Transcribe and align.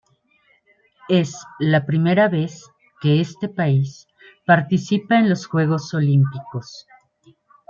Es 1.09 1.45
la 1.59 1.85
primera 1.85 2.27
vez 2.27 2.67
que 3.01 3.21
este 3.21 3.49
país 3.49 4.07
participa 4.47 5.19
en 5.19 5.29
los 5.29 5.45
Juegos 5.45 5.93
Olímpicos. 5.93 6.87